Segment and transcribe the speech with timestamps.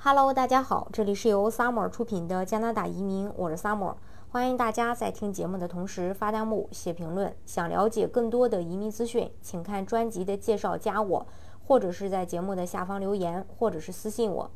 [0.00, 3.96] Hello，大家好，这里是由 Summer 出品的加拿大移民，我是 Summer，
[4.30, 7.34] 欢迎大家在听节目的同时发弹幕、写评论。
[7.44, 11.26] 想了解更多的移民资讯，请看专辑的介绍，加我，
[11.66, 14.48] 或者是在节目的下方留言，或者是私信我。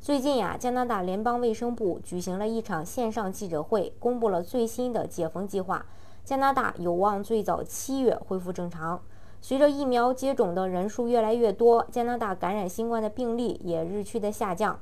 [0.00, 5.84] 最近呀，加拿大联邦卫生部举行了一场线上记者会，公布了最新的解封计划。
[6.24, 9.02] 加拿大有望最早七月恢复正常。
[9.46, 14.76] 随着疫苗接种的人数越来越多，加拿大感染新冠的病例也日趋的下降。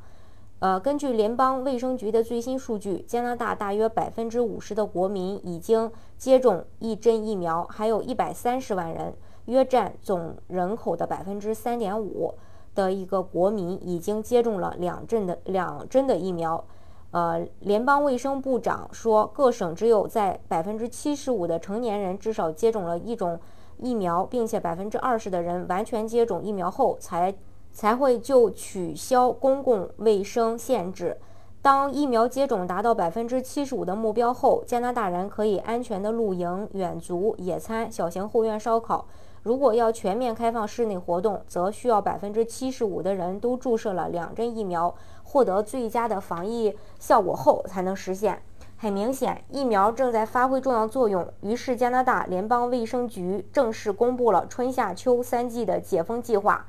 [0.61, 9.13] 呃，根据联邦卫生局的最新数据，加拿大大约百分之五十的国民已经接种一针疫苗，还有一百三十万人，
[9.45, 12.33] 约占总人口的百分之三点五
[12.75, 16.65] 的一个国民已经接种了两针的两针的疫苗。
[17.11, 23.39] 呃，联邦卫生部长说，各省只有在百分之七十五的成年人至少接种了一种。
[23.79, 27.35] 疫苗，并且百分之二十的人完全接种疫苗后，才
[27.73, 31.17] 才会就取消公共卫生限制。
[31.61, 39.07] 当疫苗接种达到百分之七十五的目标后，加拿大人可以安全的露营、远足、野餐、小型后院烧烤。
[39.43, 48.43] 如果要全面开放室内活动，则需要百分之七十五的人都注射了两针疫苗，获得最佳的防疫效果后才能实现。
[48.77, 51.27] 很明显，疫苗正在发挥重要作用。
[51.41, 56.67] 于是，加拿大联邦卫生局正式公布了春夏秋三季的解封计划。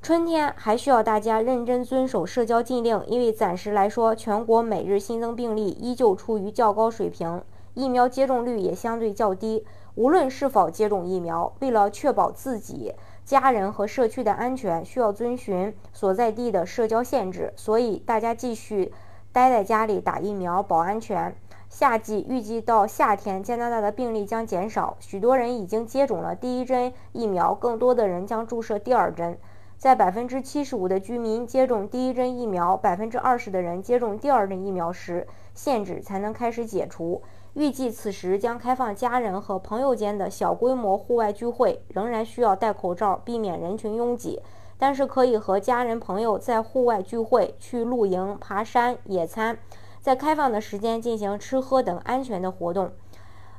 [0.00, 7.40] 春天还需要大家认真遵守社交禁令，因为暂时来说，全国每日新增病例依旧处于较高水平，
[7.74, 9.64] 疫苗接种率也相对较低。
[9.94, 12.92] 无论是否接种疫苗，为了确保自己、
[13.24, 17.52] 家人和社区的安全，需要遵循所在地的社交限制。
[17.54, 18.92] 所以，大家继续。
[19.32, 21.34] 待在家里打疫苗保安全。
[21.70, 24.94] 夏季预计到夏天，加拿大的病例将减少。
[25.00, 29.38] 许多人已经接种了第一针疫苗，更多的人将注射第二针。
[29.78, 37.22] 在百分之七十五的居民接种第一针疫苗，百分之二十的人接种第二针疫苗时，限制才能开始解除。
[37.54, 44.40] 预计此时将开放家人和朋友间的小规模户外聚会，仍然需要戴口罩，避免人群拥挤。
[44.82, 49.56] 但是可以和家人朋友在户外聚会、去露营、爬山、野餐，
[50.00, 52.90] 在开放的时间进行吃喝等安全的活动。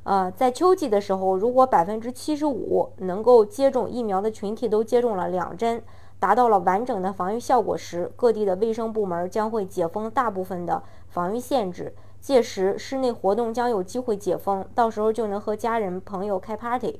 [0.03, 5.81] 呃，在秋季的时候，如果百分之七十五能够接种疫苗的群体都接种了两针，
[6.19, 11.95] 达到了完整的防御效果时，各地的卫生部门将会解封大部分的防御限制。
[12.19, 16.99] 届时，室内活动将有机会解封，到时候就能和家人朋友开 party。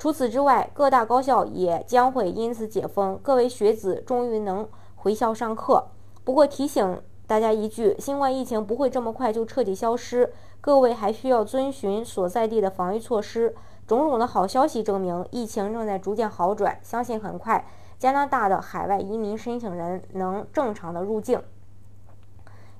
[0.00, 4.66] 除此之外，各大高校也将会因此解封，各位学子终于能
[4.96, 5.88] 回校上课。
[6.24, 13.54] 不过提醒大家一句，新冠疫情不会这么快就彻底消失，各位还需要遵循所在地的防御措施。
[13.86, 17.66] 种种的好消息证明，疫情正在逐渐好转，相信很快
[17.98, 21.42] 加拿大的海外移民申请人能正常的入境。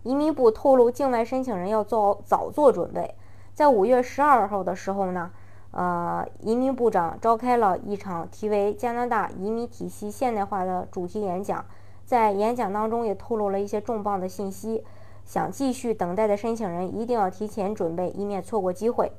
[0.04, 3.14] 移民部透露，境外申请人要做早做准备，
[3.52, 5.30] 在五月十二号的时候呢。
[5.72, 11.64] 呃，移民部长召开了一场题为“加拿大移民体系现代化”的主题演讲，
[12.04, 14.82] 在演讲当中也透露了一些重磅的信息。
[15.24, 19.12] 想继续等待的申请人一定要提前准备，以免错过机会。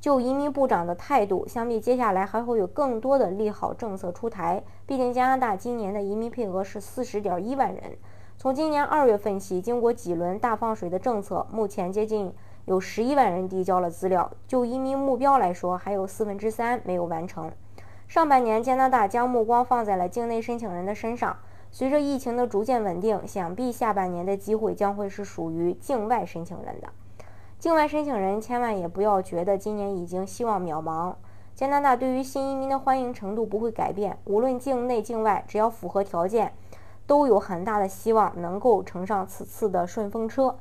[0.00, 4.62] 就移民部长的态度，相比接下来还会有更多的利好政策出台。
[4.86, 7.98] 毕竟加拿大今年的移民配额是四十点一万人，
[8.38, 12.32] 从今年二月份起，经过几轮大放水的政策，目前接近。
[12.68, 17.50] 有十一万人递交了资料，就移民目标来说，还有四分之三没有完成。
[18.06, 21.34] 上半年，加拿大将目光放在了境内申请人的身上。
[21.70, 26.88] 随着疫情的逐渐稳定，想必下半年的机会将会是属于境外申请人的。
[27.58, 31.14] 境外申请人千万也不要觉得今年已经希望渺茫。
[31.54, 36.52] 加拿大对于新移民的欢迎程度不会改变，无论境内境外，只要符合条件，
[37.06, 40.54] 都有很大的希望能够乘上此次的顺风车。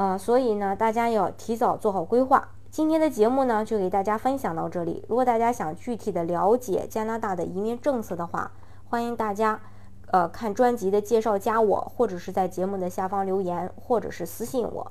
[0.00, 2.48] 啊，所以呢，大家要提早做好规划。
[2.70, 5.04] 今天的节目呢，就给大家分享到这里。
[5.08, 8.50] 如果大家想具体的了解加拿大的移民政策的话，
[8.88, 9.60] 欢迎大家，
[10.06, 14.90] 呃，看专辑的介绍，加我，或者是在节目的下方留言，或者是私信我。